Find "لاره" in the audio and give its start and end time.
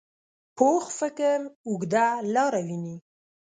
2.33-2.61